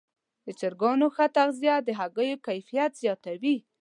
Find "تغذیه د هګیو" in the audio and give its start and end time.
1.37-2.41